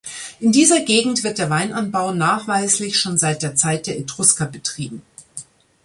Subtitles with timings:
[0.39, 5.03] In dieser Gegend wird der Weinanbau nachweislich schon seit der Zeit der Etrusker betrieben.